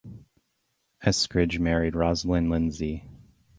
[1.05, 3.07] Eskridge married Rosalyn Lindsay.